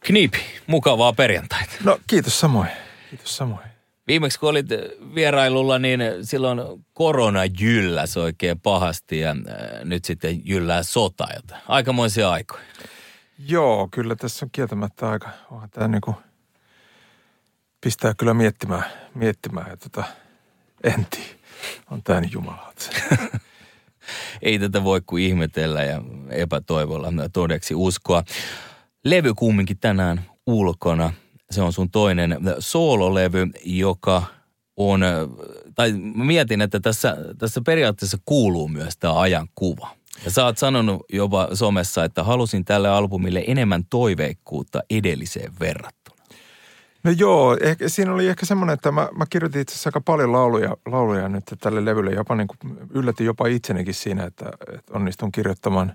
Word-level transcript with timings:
Kniipi, 0.00 0.38
mukavaa 0.66 1.12
perjantaita. 1.12 1.72
No 1.84 1.98
kiitos 2.06 2.40
samoin. 2.40 2.68
Kiitos 3.10 3.36
samoin. 3.36 3.70
Viimeksi 4.06 4.40
kun 4.40 4.48
olit 4.48 4.66
vierailulla, 5.14 5.78
niin 5.78 6.00
silloin 6.22 6.58
korona 6.94 7.40
jylläs 7.60 8.16
oikein 8.16 8.60
pahasti 8.60 9.18
ja 9.18 9.30
äh, 9.30 9.84
nyt 9.84 10.04
sitten 10.04 10.42
jyllää 10.44 10.82
sota. 10.82 11.28
Aikamoisia 11.68 12.30
aikoja. 12.30 12.62
Joo, 13.48 13.88
kyllä 13.90 14.16
tässä 14.16 14.46
on 14.46 14.50
kieltämättä 14.52 15.10
aika, 15.10 15.28
onhan 15.50 15.70
tämä 15.70 15.88
niinku, 15.88 16.14
pistää 17.80 18.14
kyllä 18.14 18.34
miettimään, 18.34 18.84
miettimään 19.14 19.70
ja 19.70 19.76
tota, 19.76 20.04
enti, 20.84 21.36
on 21.90 22.02
tämä 22.02 22.20
niin 22.20 22.32
jumalat. 22.32 22.90
Ei 24.42 24.58
tätä 24.58 24.84
voi 24.84 25.00
kuin 25.06 25.24
ihmetellä 25.24 25.82
ja 25.82 26.02
epätoivolla 26.30 27.08
todeksi 27.32 27.74
uskoa. 27.74 28.22
Levy 29.04 29.34
kumminkin 29.34 29.78
tänään 29.78 30.24
ulkona. 30.46 31.12
Se 31.50 31.62
on 31.62 31.72
sun 31.72 31.90
toinen 31.90 32.38
soololevy, 32.58 33.46
joka 33.64 34.22
on, 34.76 35.00
tai 35.74 35.92
mietin, 36.14 36.60
että 36.60 36.80
tässä, 36.80 37.16
tässä 37.38 37.60
periaatteessa 37.66 38.18
kuuluu 38.24 38.68
myös 38.68 38.96
tämä 38.96 39.20
ajankuva. 39.20 39.90
Ja 40.24 40.30
sä 40.30 40.44
oot 40.44 40.58
sanonut 40.58 41.02
jopa 41.12 41.48
somessa, 41.52 42.04
että 42.04 42.24
halusin 42.24 42.64
tälle 42.64 42.88
albumille 42.88 43.44
enemmän 43.46 43.84
toiveikkuutta 43.84 44.80
edelliseen 44.90 45.52
verrattuna. 45.60 46.24
No 47.04 47.10
joo, 47.10 47.56
ehkä, 47.60 47.88
siinä 47.88 48.14
oli 48.14 48.28
ehkä 48.28 48.46
semmoinen, 48.46 48.74
että 48.74 48.92
mä, 48.92 49.08
mä 49.16 49.24
kirjoitin 49.30 49.60
itse 49.60 49.72
asiassa 49.72 49.88
aika 49.88 50.00
paljon 50.00 50.32
lauluja, 50.32 50.76
lauluja 50.86 51.28
nyt 51.28 51.44
tälle 51.60 51.84
levylle. 51.84 52.10
Jopa 52.10 52.34
niin 52.34 52.48
kuin, 52.48 52.78
yllätin 52.90 53.26
jopa 53.26 53.46
itsenikin 53.46 53.94
siinä, 53.94 54.24
että, 54.24 54.50
että 54.74 54.92
onnistun 54.94 55.32
kirjoittamaan 55.32 55.92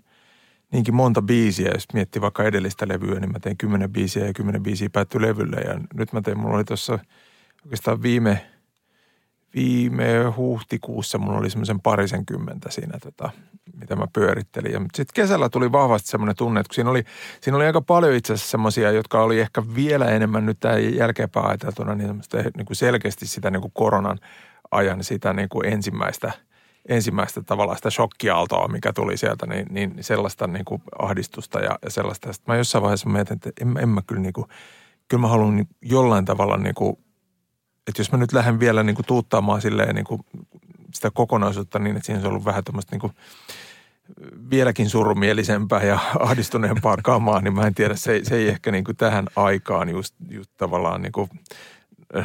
niinkin 0.71 0.95
monta 0.95 1.21
biisiä. 1.21 1.71
Jos 1.73 1.85
miettii 1.93 2.21
vaikka 2.21 2.43
edellistä 2.43 2.87
levyä, 2.87 3.19
niin 3.19 3.31
mä 3.31 3.39
tein 3.39 3.57
kymmenen 3.57 3.91
biisiä 3.91 4.25
ja 4.25 4.33
kymmenen 4.33 4.63
biisiä 4.63 4.89
päättyi 4.89 5.21
levylle. 5.21 5.57
Ja 5.57 5.79
nyt 5.93 6.13
mä 6.13 6.21
tein, 6.21 6.39
mulla 6.39 6.55
oli 6.55 6.63
tuossa 6.63 6.99
oikeastaan 7.63 8.01
viime– 8.01 8.41
viime 9.55 10.05
huhtikuussa 10.37 11.17
mulla 11.17 11.37
oli 11.37 11.49
semmoisen 11.49 11.81
parisen 11.81 12.25
kymmentä 12.25 12.71
siinä, 12.71 12.99
tota, 12.99 13.29
mitä 13.79 13.95
mä 13.95 14.07
pyörittelin. 14.13 14.71
Ja 14.71 14.79
sitten 14.79 15.13
kesällä 15.13 15.49
tuli 15.49 15.71
vahvasti 15.71 16.09
semmoinen 16.09 16.35
tunne, 16.35 16.59
että 16.59 16.69
kun 16.69 16.75
siinä 16.75 16.89
oli, 16.89 17.03
siinä 17.41 17.57
oli 17.57 17.65
aika 17.65 17.81
paljon 17.81 18.13
itse 18.13 18.33
asiassa 18.33 18.51
semmoisia, 18.51 18.91
jotka 18.91 19.21
oli 19.23 19.39
ehkä 19.39 19.63
vielä 19.75 20.05
enemmän 20.05 20.45
nyt 20.45 20.59
tämän 20.59 20.95
jälkeenpäin 20.95 21.45
ajateltuna, 21.45 21.95
niin, 21.95 22.21
niin 22.57 22.65
kuin 22.65 22.77
selkeästi 22.77 23.27
sitä 23.27 23.51
niin 23.51 23.61
kuin 23.61 23.71
koronan 23.73 24.19
ajan 24.71 25.03
sitä 25.03 25.33
niin 25.33 25.49
kuin 25.49 25.73
ensimmäistä, 25.73 26.31
ensimmäistä 26.89 27.41
tavallaan 27.41 27.77
sitä 27.77 27.89
shokkiaaltoa, 27.89 28.67
mikä 28.67 28.93
tuli 28.93 29.17
sieltä, 29.17 29.45
niin, 29.45 29.67
niin 29.69 29.95
sellaista 30.01 30.47
niin 30.47 30.65
kuin 30.65 30.81
ahdistusta 30.99 31.59
ja, 31.59 31.79
ja 31.83 31.89
sellaista. 31.89 32.33
Sitten 32.33 32.53
mä 32.53 32.57
jossain 32.57 32.81
vaiheessa 32.81 33.09
mietin, 33.09 33.35
että 33.35 33.51
en, 33.61 33.77
en 33.77 33.89
mä 33.89 34.01
kyllä 34.07 34.21
niin 34.21 34.33
kuin, 34.33 34.47
kyllä 35.07 35.21
mä 35.21 35.27
haluan 35.27 35.55
niin 35.55 35.67
jollain 35.81 36.25
tavalla 36.25 36.57
niin 36.57 36.75
kuin 36.75 36.97
että 37.87 38.01
jos 38.01 38.11
mä 38.11 38.17
nyt 38.17 38.33
lähden 38.33 38.59
vielä 38.59 38.83
niin 38.83 38.95
kuin 38.95 39.05
tuuttaamaan 39.05 39.61
silleen 39.61 39.95
niin 39.95 40.05
kuin 40.05 40.21
sitä 40.93 41.11
kokonaisuutta 41.11 41.79
niin, 41.79 41.95
että 41.95 42.05
siinä 42.05 42.21
on 42.21 42.27
ollut 42.27 42.45
vähän 42.45 42.63
tämmöistä 42.63 42.91
niin 42.91 43.01
kuin 43.01 43.13
vieläkin 44.49 44.89
surumielisempää 44.89 45.83
ja 45.83 45.99
ahdistuneempaa 46.19 46.97
kamaa, 47.03 47.41
niin 47.41 47.53
mä 47.53 47.67
en 47.67 47.73
tiedä, 47.73 47.95
se, 47.95 48.21
se 48.23 48.35
ei 48.35 48.47
ehkä 48.47 48.71
niin 48.71 48.83
kuin 48.83 48.97
tähän 48.97 49.27
aikaan 49.35 49.89
just, 49.89 50.15
just 50.29 50.51
tavallaan 50.57 51.01
niin 51.01 51.11
kuin, 51.11 51.29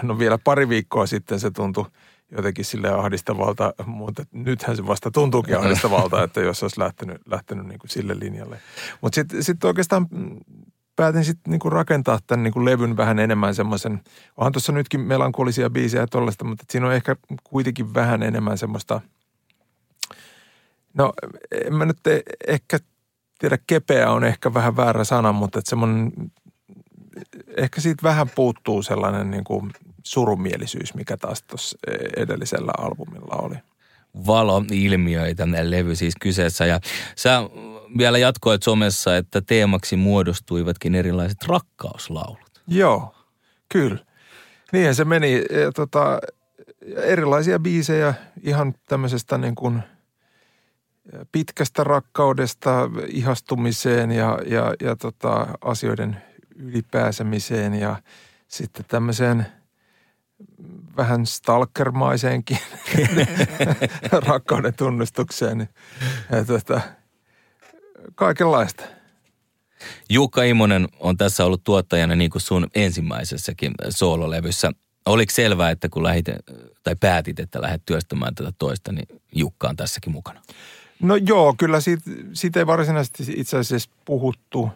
no 0.02 0.18
vielä 0.18 0.38
pari 0.38 0.68
viikkoa 0.68 1.06
sitten 1.06 1.40
se 1.40 1.50
tuntui 1.50 1.86
jotenkin 2.36 2.64
sille 2.64 2.90
ahdistavalta, 2.90 3.74
mutta 3.86 4.24
nythän 4.32 4.76
se 4.76 4.86
vasta 4.86 5.10
tuntuukin 5.10 5.58
ahdistavalta, 5.58 6.22
että 6.24 6.40
jos 6.40 6.62
olisi 6.62 6.80
lähtenyt, 6.80 7.20
lähtenyt 7.26 7.66
niin 7.66 7.78
kuin 7.78 7.90
sille 7.90 8.18
linjalle. 8.18 8.60
Mutta 9.00 9.14
sitten 9.14 9.44
sit 9.44 9.64
oikeastaan 9.64 10.06
päätin 10.96 11.24
sitten 11.24 11.50
niinku 11.50 11.70
rakentaa 11.70 12.18
tämän 12.26 12.42
niinku 12.42 12.64
levyn 12.64 12.96
vähän 12.96 13.18
enemmän 13.18 13.54
semmoisen, 13.54 14.00
onhan 14.36 14.52
tuossa 14.52 14.72
nytkin 14.72 15.00
melankolisia 15.00 15.70
biisejä 15.70 16.02
ja 16.02 16.06
tollaista, 16.06 16.44
mutta 16.44 16.64
siinä 16.70 16.86
on 16.86 16.92
ehkä 16.94 17.16
kuitenkin 17.44 17.94
vähän 17.94 18.22
enemmän 18.22 18.58
semmoista, 18.58 19.00
no 20.94 21.12
en 21.66 21.74
mä 21.74 21.84
nyt 21.84 21.98
ehkä 22.46 22.78
tiedä, 23.38 23.58
kepeä 23.66 24.10
on 24.10 24.24
ehkä 24.24 24.54
vähän 24.54 24.76
väärä 24.76 25.04
sana, 25.04 25.32
mutta 25.32 25.58
että 25.58 25.70
semmoinen, 25.70 26.12
ehkä 27.56 27.80
siitä 27.80 28.02
vähän 28.02 28.28
puuttuu 28.34 28.82
sellainen 28.82 29.30
niinku 29.30 29.68
surumielisyys, 30.02 30.94
mikä 30.94 31.16
taas 31.16 31.42
tuossa 31.42 31.78
edellisellä 32.16 32.72
albumilla 32.78 33.36
oli 33.42 33.56
valoilmiöitä 34.26 35.48
levy 35.62 35.96
siis 35.96 36.14
kyseessä. 36.20 36.66
Ja 36.66 36.80
sä 37.16 37.42
vielä 37.98 38.18
jatkoit 38.18 38.62
somessa, 38.62 39.16
että 39.16 39.40
teemaksi 39.40 39.96
muodostuivatkin 39.96 40.94
erilaiset 40.94 41.42
rakkauslaulut. 41.46 42.62
Joo, 42.66 43.14
kyllä. 43.68 43.98
Niinhän 44.72 44.94
se 44.94 45.04
meni. 45.04 45.34
Ja, 45.34 45.72
tota, 45.74 46.18
erilaisia 46.96 47.58
biisejä 47.58 48.14
ihan 48.42 48.74
tämmöisestä 48.88 49.38
niin 49.38 49.54
kuin 49.54 49.82
pitkästä 51.32 51.84
rakkaudesta 51.84 52.90
ihastumiseen 53.06 54.10
ja, 54.10 54.38
ja, 54.46 54.74
ja 54.80 54.96
tota, 54.96 55.46
asioiden 55.60 56.22
ylipääsemiseen 56.56 57.74
ja 57.74 57.96
sitten 58.48 58.84
tämmöiseen 58.88 59.46
vähän 60.96 61.26
stalkermaiseenkin 61.26 62.58
rakkauden 64.28 64.74
tunnustukseen. 64.74 65.68
Ja 66.32 66.44
tota, 66.44 66.80
kaikenlaista. 68.14 68.84
Jukka 70.10 70.42
Imonen 70.42 70.88
on 71.00 71.16
tässä 71.16 71.44
ollut 71.44 71.64
tuottajana 71.64 72.16
niin 72.16 72.30
kuin 72.30 72.42
sun 72.42 72.66
ensimmäisessäkin 72.74 73.72
soololevyssä. 73.88 74.72
Oliko 75.06 75.30
selvää, 75.32 75.70
että 75.70 75.88
kun 75.88 76.02
lähit, 76.02 76.26
tai 76.82 76.96
päätit, 77.00 77.40
että 77.40 77.62
lähdet 77.62 77.82
työstämään 77.86 78.34
tätä 78.34 78.52
toista, 78.58 78.92
niin 78.92 79.06
Jukka 79.34 79.68
on 79.68 79.76
tässäkin 79.76 80.12
mukana? 80.12 80.42
No 81.02 81.16
joo, 81.16 81.54
kyllä 81.58 81.80
siitä, 81.80 82.10
siitä 82.32 82.60
ei 82.60 82.66
varsinaisesti 82.66 83.24
itse 83.36 83.58
asiassa 83.58 83.90
puhuttu. 84.04 84.70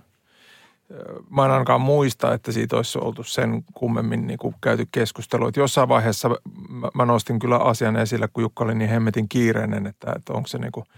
Mä 1.30 1.44
en 1.44 1.50
ainakaan 1.50 1.80
muista, 1.80 2.34
että 2.34 2.52
siitä 2.52 2.76
olisi 2.76 2.98
oltu 2.98 3.22
sen 3.22 3.64
kummemmin 3.74 4.26
niin 4.26 4.38
kuin 4.38 4.54
käyty 4.60 4.88
keskustelua. 4.92 5.48
Että 5.48 5.60
jossain 5.60 5.88
vaiheessa 5.88 6.28
mä, 6.68 6.90
mä 6.94 7.04
nostin 7.04 7.38
kyllä 7.38 7.58
asian 7.58 7.96
esille, 7.96 8.28
kun 8.28 8.42
Jukka 8.42 8.64
oli 8.64 8.74
niin 8.74 8.90
hemmetin 8.90 9.28
kiireinen, 9.28 9.86
että, 9.86 10.12
että 10.16 10.32
onko 10.32 10.48
se 10.48 10.58
niin 10.58 10.72
kuin– 10.72 10.86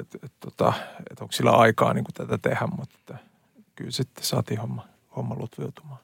että 0.00 0.18
et, 0.22 0.32
tota, 0.40 0.72
et 1.10 1.20
onko 1.20 1.32
sillä 1.32 1.50
aikaa 1.50 1.94
niin 1.94 2.04
kuin 2.04 2.14
tätä 2.14 2.38
tehdä, 2.38 2.66
mutta 2.76 2.96
että 3.00 3.18
kyllä 3.74 3.90
sitten 3.90 4.24
saatiin 4.24 4.60
homma, 4.60 4.84
homma 5.16 5.36
lutviutumaan. 5.38 5.98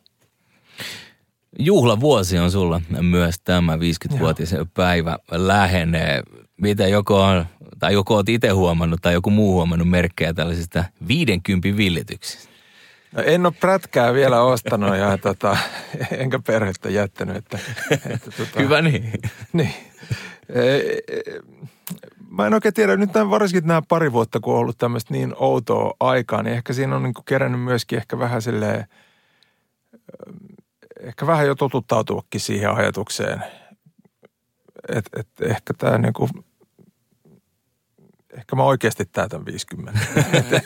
Juhlavuosi 1.59 2.39
on 2.39 2.51
sulla 2.51 2.81
myös 3.01 3.41
tämä 3.45 3.77
50-vuotisen 3.77 4.67
päivä 4.75 5.19
lähenee. 5.31 6.23
Mitä 6.57 6.87
joko 6.89 7.23
on, 7.23 7.47
tai 7.79 7.93
joko 7.93 8.15
olet 8.15 8.29
itse 8.29 8.49
huomannut 8.49 9.03
tai 9.03 9.13
joku 9.13 9.31
muu 9.31 9.53
huomannut 9.53 9.89
merkkejä 9.89 10.35
tällaisista 10.35 10.85
50 11.09 11.77
villityksistä? 11.77 12.52
No 13.13 13.23
en 13.23 13.47
ole 13.47 13.55
prätkää 13.61 14.15
vielä 14.15 14.43
ostanut 14.43 14.97
ja 14.97 15.19
tota, 15.19 15.57
enkä 16.11 16.39
perhettä 16.47 16.91
jättänyt. 16.91 17.37
Että, 17.37 17.59
että, 17.91 18.31
tota, 18.31 18.61
Hyvä 18.61 18.83
niin. 18.83 19.13
Niin. 19.53 19.75
E, 20.49 20.61
e, 20.61 21.41
mä 22.31 22.47
en 22.47 22.55
oikein 22.55 22.75
tiedä, 22.75 22.97
nyt 22.97 23.13
tämän, 23.13 23.31
varsinkin 23.31 23.69
nämä 23.69 23.83
pari 23.89 24.13
vuotta, 24.13 24.41
kun 24.41 24.55
on 24.55 24.61
ollut 24.61 24.79
tämmöistä 24.79 25.15
niin 25.15 25.35
outoa 25.37 25.95
aikaa, 26.01 26.43
niin 26.43 26.57
ehkä 26.57 26.73
siinä 26.73 26.97
on 26.97 27.03
niin 27.03 27.15
kerännyt 27.25 27.61
myöskin 27.61 27.99
ehkä 27.99 28.19
vähän 28.19 28.43
silleen, 28.43 28.87
ehkä 31.01 31.27
vähän 31.27 31.47
jo 31.47 31.55
totuttautuakin 31.55 32.41
siihen 32.41 32.71
ajatukseen, 32.71 33.45
että 34.89 35.21
et 35.21 35.29
ehkä 35.41 35.75
tämä 35.75 35.99
niin 35.99 36.13
kuin, 36.13 36.31
ehkä 38.33 38.57
mä 38.57 38.63
oikeasti 38.63 39.05
täytän 39.05 39.47
50. 39.47 40.01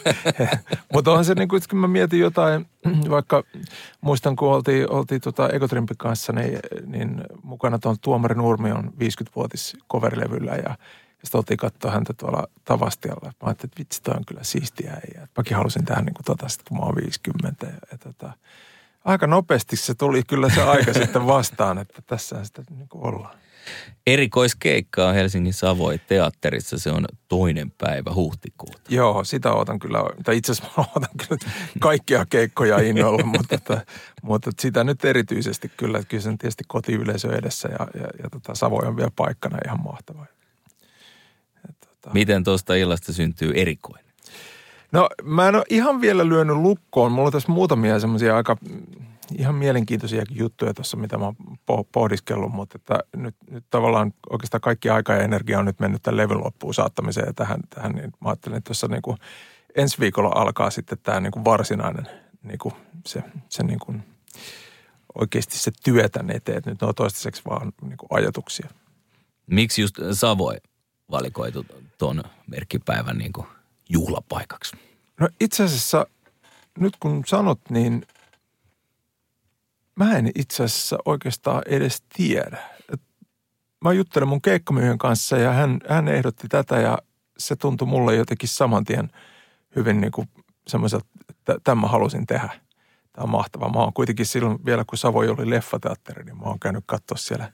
Mutta 0.93 1.11
onhan 1.11 1.25
se 1.25 1.35
niin 1.35 1.49
kuin, 1.49 1.63
kun 1.71 1.79
mä 1.79 1.89
mietin 1.89 2.21
jotain, 2.21 2.67
vaikka 3.11 3.45
muistan 4.01 4.37
kun 4.37 4.49
oltiin, 4.49 4.91
oltiin 4.91 5.21
tota 5.21 5.49
Egotrimpin 5.49 5.97
kanssa, 5.97 6.33
niin, 6.33 6.59
niin 6.87 7.21
mukana 7.43 7.79
tuon 7.79 7.97
Tuomari 8.01 8.35
Nurmi 8.35 8.73
on 8.73 8.93
50-vuotis 8.95 9.77
coverlevyllä 9.93 10.53
ja 10.53 10.77
Sitten 11.25 11.39
oltiin 11.39 11.57
katsoa 11.57 11.91
häntä 11.91 12.15
tuolla 12.15 12.47
Tavastialla. 12.65 13.27
Mä 13.27 13.33
ajattelin, 13.43 13.71
että 13.71 13.79
vitsi, 13.79 14.03
toi 14.03 14.15
on 14.17 14.25
kyllä 14.25 14.45
siistiä 14.45 14.93
äijä. 14.93 15.29
Mäkin 15.37 15.57
halusin 15.57 15.85
tehdä 15.85 16.03
niin 16.03 16.15
kuin 16.15 16.25
tota 16.25 16.47
kun 16.69 16.79
mä 16.79 16.85
oon 16.85 16.97
50. 16.97 17.67
Ja, 17.67 17.73
ja 17.93 17.99
tota, 17.99 18.33
aika 19.05 19.27
nopeasti 19.27 19.77
se 19.77 19.95
tuli 19.95 20.23
kyllä 20.23 20.49
se 20.51 20.63
aika 20.63 20.93
sitten 21.03 21.27
vastaan, 21.27 21.79
että 21.79 22.03
tässä 22.07 22.45
sitä 22.45 22.63
niin 22.71 22.89
kuin 22.89 23.05
ollaan. 23.05 23.46
Erikoiskeikka 24.07 25.09
on 25.09 25.15
Helsingin 25.15 25.53
Savoi 25.53 26.01
teatterissa. 26.07 26.79
Se 26.79 26.91
on 26.91 27.05
toinen 27.29 27.71
päivä 27.71 28.15
huhtikuuta. 28.15 28.81
Joo, 28.89 29.25
sitä 29.25 29.53
odotan 29.53 29.79
kyllä, 29.79 29.99
tai 30.25 30.37
itse 30.37 30.53
asiassa 30.53 30.81
odotan 30.81 31.17
kyllä 31.29 31.53
kaikkia 31.81 32.27
keikkoja 32.31 32.79
innolla, 32.79 33.27
mutta, 33.37 33.55
että, 33.55 33.87
mutta 34.23 34.51
sitä 34.61 34.85
nyt 34.85 35.05
erityisesti 35.05 35.73
kyllä, 35.77 35.99
että 35.99 36.09
kyllä 36.09 36.23
sen 36.23 36.39
tietysti 36.39 36.65
kotiyleisö 36.67 37.37
edessä 37.37 37.69
ja, 37.69 37.87
ja, 38.01 38.09
ja 38.23 38.31
tota, 38.31 38.55
Savoi 38.55 38.87
on 38.87 38.97
vielä 38.97 39.11
paikkana 39.17 39.59
ihan 39.67 39.81
mahtava. 39.85 40.27
tota. 41.81 42.11
Miten 42.15 42.45
tuosta 42.45 42.75
illasta 42.75 43.13
syntyy 43.13 43.53
erikoinen? 43.55 44.07
No 44.93 45.09
mä 45.23 45.49
en 45.49 45.55
ole 45.55 45.65
ihan 45.71 46.01
vielä 46.01 46.29
lyönyt 46.29 46.57
lukkoon. 46.57 47.13
Mulla 47.13 47.27
on 47.27 47.33
tässä 47.33 47.53
muutamia 47.53 48.01
semmoisia 48.01 48.37
aika 48.37 48.57
ihan 49.39 49.55
mielenkiintoisia 49.55 50.23
juttuja 50.31 50.75
tuossa, 50.75 50.97
mitä 50.97 51.19
mä 51.19 51.25
oon 51.25 51.37
pohdiskellut, 51.93 52.53
mutta 52.53 52.79
että 52.79 52.99
nyt, 53.17 53.37
nyt 53.51 53.65
tavallaan 53.71 54.15
oikeastaan 54.31 54.61
kaikki 54.61 54.91
aika 54.91 55.13
ja 55.13 55.23
energia 55.23 55.59
on 55.59 55.65
nyt 55.65 55.81
mennyt 55.81 56.03
tämän 56.03 56.17
levyn 56.17 56.45
loppuun 56.45 56.75
saattamiseen 56.75 57.27
ja 57.27 57.33
tähän, 57.33 57.61
tähän 57.75 57.93
niin 57.93 58.13
mä 58.21 58.29
ajattelin, 58.29 58.59
että 58.59 58.69
tuossa 58.69 58.89
niin 58.89 59.03
kuin 59.03 59.17
ensi 59.77 59.99
viikolla 60.01 60.33
alkaa 60.35 60.71
sitten 60.71 60.99
tämä 61.03 61.21
niin 61.21 61.33
kuin 61.33 61.45
varsinainen 61.45 62.09
niin 62.43 62.59
kuin 62.59 62.75
se, 63.07 63.23
se 63.49 63.63
niin 63.63 63.79
kuin 63.79 64.03
oikeasti 65.15 65.59
se 65.59 65.71
työ 65.85 66.09
tänne 66.09 66.35
eteen, 66.35 66.59
että 66.59 66.71
nyt 66.71 66.81
ne 66.81 66.87
on 66.87 66.95
toistaiseksi 66.95 67.43
vaan 67.51 67.73
niin 67.83 67.97
kuin 67.97 68.09
ajatuksia. 68.11 68.69
Miksi 69.47 69.83
just 69.83 69.97
Savoi 70.13 70.57
valikoitu 71.11 71.67
tuon 71.99 72.23
merkkipäivän 72.47 73.19
niin 73.19 73.33
kuin 73.33 73.47
juhlapaikaksi? 73.89 74.77
No 75.21 75.29
itse 75.41 75.65
asiassa 75.65 76.07
nyt 76.79 76.97
kun 77.01 77.23
sanot, 77.27 77.61
niin 77.71 78.07
mä 79.97 80.19
en 80.19 80.31
itse 80.35 80.65
asiassa 80.65 80.99
oikeastaan 81.05 81.63
edes 81.67 82.03
tiedä. 82.17 82.59
Et 82.93 83.01
mä 83.85 83.93
juttelin 83.93 84.29
mun 84.29 84.43
keikkamyyjän 84.43 84.99
kanssa 84.99 85.39
ja 85.39 85.53
hän, 85.53 85.81
hän 85.89 86.09
ehdotti 86.09 86.49
tätä 86.49 86.81
ja 86.81 86.99
se 87.39 87.57
tuntui 87.57 87.89
mulle 87.89 88.17
jotenkin 88.17 88.49
saman 88.49 88.85
tien 88.85 89.11
hyvin 89.77 90.01
niin 90.01 90.13
kuin 90.13 90.29
semmoiselta, 90.69 91.07
että 91.31 91.57
tämän 91.65 91.81
mä 91.81 91.89
halusin 91.89 92.27
tehdä. 92.27 92.49
Tämä 93.13 93.25
on 93.25 93.31
mahtavaa. 93.31 93.73
Mä 93.73 93.81
oon 93.81 93.93
kuitenkin 93.93 94.27
silloin 94.27 94.59
vielä, 94.67 94.85
kun 94.85 94.99
Savoi 94.99 95.29
oli 95.29 95.51
leffateatteri, 95.51 96.25
niin 96.25 96.37
mä 96.37 96.45
oon 96.45 96.61
käynyt 96.61 96.85
katsoa 96.87 97.19
siellä 97.19 97.53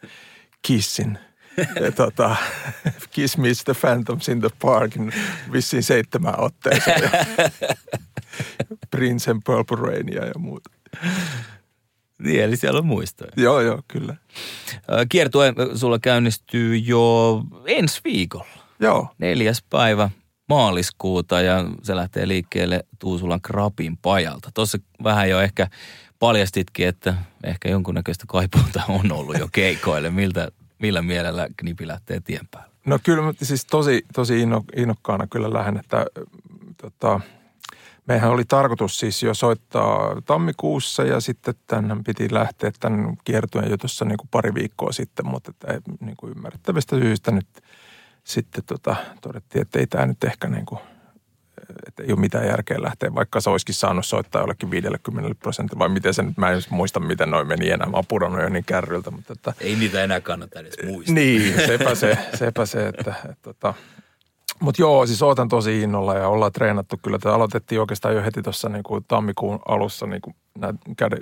Kissin 0.62 1.18
ja 1.84 1.92
tota, 1.92 2.36
Kiss 3.12 3.36
Me 3.36 3.48
the 3.64 3.74
Phantoms 3.80 4.28
in 4.28 4.40
the 4.40 4.50
Parkin 4.62 5.12
vissiin 5.52 5.82
seitsemän 5.82 6.40
otteeseen. 6.40 7.10
Prince 8.90 9.30
and 9.30 9.42
Purple 9.44 9.76
Rainia 9.76 10.26
ja 10.26 10.38
muuta. 10.38 10.70
Niin, 12.22 12.42
eli 12.42 12.56
siellä 12.56 12.78
on 12.78 12.86
muistoja. 12.86 13.32
Joo, 13.36 13.60
joo, 13.60 13.82
kyllä. 13.88 14.16
Kiertue 15.08 15.54
sulla 15.74 15.98
käynnistyy 15.98 16.76
jo 16.76 17.42
ensi 17.66 18.00
viikolla. 18.04 18.46
Joo. 18.80 19.08
Neljäs 19.18 19.64
päivä 19.70 20.10
maaliskuuta 20.48 21.40
ja 21.40 21.64
se 21.82 21.96
lähtee 21.96 22.28
liikkeelle 22.28 22.84
Tuusulan 22.98 23.40
Krapin 23.40 23.96
pajalta. 23.96 24.50
Tuossa 24.54 24.78
vähän 25.04 25.30
jo 25.30 25.40
ehkä 25.40 25.68
paljastitkin, 26.18 26.88
että 26.88 27.14
ehkä 27.44 27.68
jonkunnäköistä 27.68 28.24
kaipuuta 28.28 28.82
on 28.88 29.12
ollut 29.12 29.38
jo 29.38 29.48
keikoille. 29.52 30.10
Miltä, 30.10 30.48
millä 30.78 31.02
mielellä 31.02 31.48
Knipi 31.56 31.86
lähtee 31.88 32.20
tien 32.20 32.48
päälle? 32.50 32.72
No 32.86 32.98
kyllä 33.02 33.22
siis 33.42 33.64
tosi, 33.64 34.04
tosi 34.14 34.46
innokkaana 34.76 35.26
kyllä 35.26 35.52
lähden, 35.52 35.76
että 35.76 36.06
tota, 36.76 37.20
Mehän 38.08 38.30
oli 38.30 38.44
tarkoitus 38.44 38.98
siis 38.98 39.22
jo 39.22 39.34
soittaa 39.34 40.22
tammikuussa 40.24 41.02
ja 41.04 41.20
sitten 41.20 41.54
tämän 41.66 42.04
piti 42.04 42.28
lähteä 42.30 42.72
tämän 42.80 43.16
kiertueen 43.24 43.70
jo 43.70 43.76
tuossa 43.76 44.04
niin 44.04 44.18
kuin 44.18 44.28
pari 44.30 44.54
viikkoa 44.54 44.92
sitten, 44.92 45.26
mutta 45.26 45.50
että 45.50 45.90
niin 46.00 46.16
kuin 46.16 46.30
ymmärrettävistä 46.30 46.96
syistä 46.96 47.30
nyt 47.30 47.46
sitten 48.24 48.64
tota, 48.66 48.96
todettiin, 49.20 49.62
että 49.62 49.78
ei 49.78 49.86
tämä 49.86 50.06
nyt 50.06 50.24
ehkä 50.24 50.48
niin 50.48 50.66
kuin, 50.66 50.80
että 51.86 52.02
ei 52.02 52.12
ole 52.12 52.20
mitään 52.20 52.46
järkeä 52.46 52.82
lähteä, 52.82 53.14
vaikka 53.14 53.40
se 53.40 53.50
olisikin 53.50 53.74
saanut 53.74 54.06
soittaa 54.06 54.42
jollekin 54.42 54.70
50 54.70 55.34
prosentilla, 55.34 55.78
vai 55.78 55.88
miten 55.88 56.14
se 56.14 56.22
nyt, 56.22 56.36
mä 56.36 56.50
en 56.50 56.62
muista, 56.70 57.00
miten 57.00 57.30
noin 57.30 57.48
meni 57.48 57.70
enää, 57.70 57.88
mä 57.88 57.96
oon 57.96 58.42
jo 58.42 58.48
niin 58.48 58.64
kärryltä. 58.64 59.10
Mutta 59.10 59.32
että, 59.32 59.52
ei 59.60 59.76
niitä 59.76 60.04
enää 60.04 60.20
kannata 60.20 60.60
edes 60.60 60.74
muistaa. 60.84 61.14
Niin, 61.14 61.54
sepä 61.66 61.94
se, 61.94 62.18
sepä 62.34 62.66
se 62.66 62.88
että, 62.88 63.00
että, 63.00 63.30
että 63.30 63.42
tota, 63.42 63.74
mutta 64.62 64.82
joo, 64.82 65.06
siis 65.06 65.22
ootan 65.22 65.48
tosi 65.48 65.82
innolla 65.82 66.14
ja 66.14 66.28
ollaan 66.28 66.52
treenattu 66.52 66.96
kyllä. 67.02 67.18
Tätä 67.18 67.34
aloitettiin 67.34 67.80
oikeastaan 67.80 68.14
jo 68.14 68.22
heti 68.22 68.42
tuossa 68.42 68.68
niin 68.68 68.82
kuin 68.82 69.04
tammikuun 69.08 69.60
alussa, 69.68 70.06
niin 70.06 70.20
kuin 70.22 70.36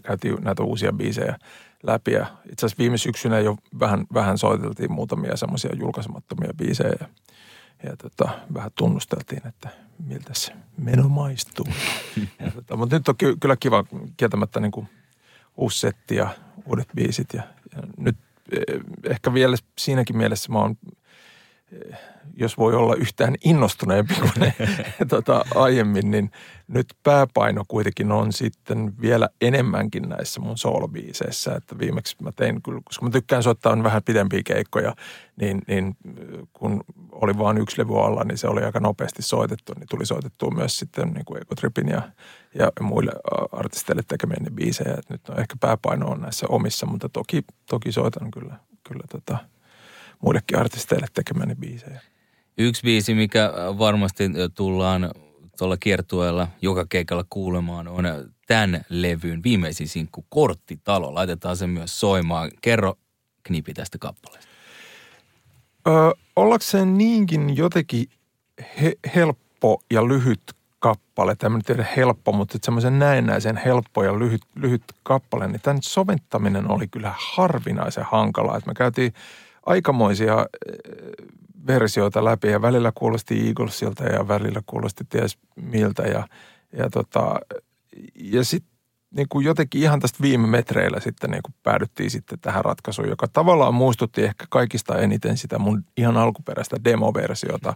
käytiin 0.05 0.37
näitä 0.41 0.63
uusia 0.63 0.93
biisejä 0.93 1.39
läpi. 1.83 2.13
Ja 2.13 2.27
itse 2.53 2.67
asiassa 2.67 2.79
viime 2.79 2.99
syksynä 2.99 3.39
jo 3.39 3.57
vähän, 3.81 4.07
vähän 4.15 4.39
soiteltiin 4.39 4.93
muutamia 4.93 5.37
semmoisia 5.37 5.71
julkaisemattomia 5.75 6.55
biisejä 6.57 6.93
ja, 7.01 7.09
ja 7.85 7.97
tota, 7.97 8.29
vähän 8.55 8.71
tunnusteltiin, 8.75 9.47
että 9.47 9.69
miltä 10.07 10.31
se 10.35 10.53
meno 10.77 11.09
maistuu. 11.09 11.67
tota, 12.55 12.77
mutta 12.77 12.97
nyt 12.97 13.09
on 13.09 13.17
ky- 13.17 13.37
kyllä 13.41 13.57
kiva 13.57 13.85
kieltämättä 14.17 14.61
niin 14.61 14.73
kuin 14.73 14.89
uusi 15.57 15.79
setti 15.79 16.17
ja 16.17 16.29
uudet 16.67 16.89
biisit 16.97 17.35
ja, 17.35 17.43
ja 17.77 17.83
nyt 17.97 18.17
eh, 18.53 18.81
ehkä 19.11 19.35
vielä 19.35 19.57
siinäkin 19.79 20.17
mielessä 20.17 20.53
mä 20.53 20.59
oon– 20.59 20.77
jos 22.37 22.59
voi 22.59 22.75
olla 22.75 22.95
yhtään 22.95 23.35
innostuneempi 23.45 24.15
kuin 24.15 24.33
ne, 24.39 24.55
tota, 25.09 25.45
aiemmin, 25.55 26.11
niin 26.11 26.31
nyt 26.69 26.87
pääpaino 27.03 27.65
kuitenkin 27.69 28.13
on 28.13 28.33
sitten 28.33 29.01
vielä 29.01 29.29
enemmänkin 29.41 30.09
näissä 30.09 30.41
mun 30.41 30.59
soolobiiseissä. 30.59 31.55
Että 31.55 31.79
viimeksi 31.79 32.17
mä 32.23 32.33
tein, 32.33 32.63
koska 32.85 33.05
mä 33.05 33.11
tykkään 33.11 33.43
soittaa 33.43 33.83
vähän 33.83 34.03
pidempiä 34.03 34.43
keikkoja, 34.45 34.95
niin, 35.41 35.63
niin 35.69 35.97
kun 36.53 36.85
oli 37.13 37.39
vain 37.39 37.59
yksi 37.59 37.79
levy 37.79 38.05
alla, 38.05 38.25
niin 38.25 38.39
se 38.39 38.49
oli 38.49 38.63
aika 38.63 38.81
nopeasti 38.81 39.23
soitettu. 39.23 39.73
Niin 39.79 39.89
tuli 39.91 40.07
soitettua 40.07 40.51
myös 40.51 40.79
sitten 40.79 41.09
niin 41.09 41.25
kuin 41.25 41.43
Ecotripin 41.43 41.89
ja, 41.89 42.03
ja 42.55 42.73
muille 42.81 43.13
artisteille 43.53 44.03
tekemien 44.09 44.55
biisejä. 44.55 44.95
Että 44.99 45.15
nyt 45.15 45.29
on 45.29 45.41
ehkä 45.41 45.57
pääpaino 45.61 46.07
on 46.07 46.21
näissä 46.21 46.47
omissa, 46.49 46.87
mutta 46.87 47.09
toki, 47.09 47.45
toki 47.71 47.93
soitan 47.93 48.31
kyllä, 48.31 48.57
kyllä 48.89 49.05
tota, 49.11 49.39
muillekin 50.23 50.59
artisteille 50.59 51.07
tekemäni 51.15 51.55
biisejä. 51.55 52.01
Yksi 52.59 52.83
biisi, 52.83 53.15
mikä 53.15 53.53
varmasti 53.79 54.25
tullaan 54.55 55.11
tuolla 55.59 55.77
kiertueella 55.77 56.49
joka 56.63 56.87
keikalla 56.89 57.25
kuulemaan, 57.31 57.89
on 57.89 58.05
tämän 58.47 58.85
levyn 58.89 59.43
viimeisin 59.43 59.89
sinkku 59.89 60.27
Korttitalo. 60.29 61.15
Laitetaan 61.15 61.57
se 61.57 61.67
myös 61.67 62.01
soimaan. 62.01 62.51
Kerro 62.63 62.95
knipi 63.43 63.75
tästä 63.75 63.99
kappaleesta. 63.99 64.51
Öö, 65.89 66.11
ollakseen 66.37 66.99
niinkin 66.99 67.57
jotenkin 67.57 68.07
he, 68.83 68.93
helppo 69.15 69.83
ja 69.91 70.09
lyhyt 70.09 70.43
kappale, 70.79 71.37
tämä 71.37 71.57
nyt 71.57 71.71
ei 71.71 71.87
helppo, 71.97 72.33
mutta 72.33 72.59
semmoisen 72.63 72.99
näennäisen 72.99 73.57
helppo 73.57 74.05
ja 74.05 74.19
lyhyt, 74.19 74.43
lyhyt 74.55 74.83
kappale, 75.03 75.49
niin 75.49 75.61
tämän 75.61 75.83
sovittaminen 75.83 76.71
oli 76.71 76.89
kyllä 76.89 77.15
harvinaisen 77.19 78.05
hankalaa. 78.05 78.57
Että 78.57 78.71
me 78.71 78.75
käytiin 78.75 79.15
aikamoisia 79.67 80.47
versioita 81.67 82.25
läpi 82.25 82.49
ja 82.49 82.63
välillä 82.63 82.93
kuulosti 82.95 83.49
Eaglesilta 83.49 84.05
ja 84.05 84.29
välillä 84.29 84.63
kuulosti 84.67 85.05
ties 85.09 85.39
miltä 85.57 86.03
ja, 86.03 86.29
ja, 86.73 86.91
tota, 86.91 87.41
ja 88.15 88.45
sitten 88.45 88.71
niin 89.17 89.27
kuin 89.29 89.47
jotenkin 89.47 89.83
ihan 89.83 90.01
tästä 90.01 90.19
viime 90.23 90.47
metreillä 90.47 91.01
sitten 91.01 91.31
niin 91.31 91.43
kuin 91.43 91.55
päädyttiin 91.63 92.11
sitten 92.11 92.39
tähän 92.41 92.65
ratkaisuun, 92.65 93.09
joka 93.09 93.29
tavallaan 93.29 93.75
muistutti 93.75 94.23
ehkä 94.23 94.47
kaikista 94.51 94.99
eniten 94.99 95.37
sitä 95.37 95.59
mun 95.59 95.85
ihan 95.97 96.17
alkuperäistä 96.17 96.77
demoversiota. 96.85 97.75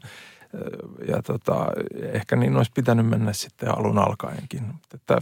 Ja 1.08 1.22
tota, 1.22 1.66
ehkä 2.12 2.36
niin 2.36 2.56
olisi 2.56 2.70
pitänyt 2.74 3.06
mennä 3.06 3.32
sitten 3.32 3.78
alun 3.78 3.98
alkaenkin. 3.98 4.62
Että 4.94 5.18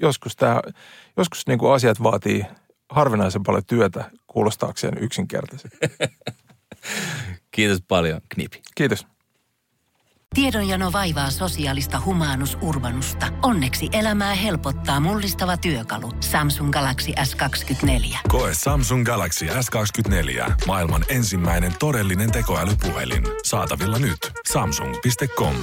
joskus, 0.00 0.36
tämä, 0.36 0.60
joskus 1.16 1.46
niin 1.46 1.58
kuin 1.58 1.72
asiat 1.72 2.02
vaatii 2.02 2.44
harvinaisen 2.94 3.42
paljon 3.42 3.64
työtä 3.66 4.10
kuulostaakseen 4.26 4.98
yksinkertaisesti. 5.00 5.78
Kiitos 7.50 7.82
paljon, 7.88 8.20
Knipi. 8.28 8.62
Kiitos. 8.74 9.06
Tiedonjano 10.34 10.92
vaivaa 10.92 11.30
sosiaalista 11.30 12.02
humanus 12.04 12.58
urbanusta. 12.62 13.26
Onneksi 13.42 13.88
elämää 13.92 14.34
helpottaa 14.34 15.00
mullistava 15.00 15.56
työkalu. 15.56 16.12
Samsung 16.20 16.72
Galaxy 16.72 17.12
S24. 17.12 18.16
Koe 18.28 18.50
Samsung 18.54 19.04
Galaxy 19.04 19.46
S24. 19.46 20.52
Maailman 20.66 21.04
ensimmäinen 21.08 21.72
todellinen 21.78 22.32
tekoälypuhelin. 22.32 23.22
Saatavilla 23.44 23.98
nyt. 23.98 24.18
Samsung.com. 24.52 25.54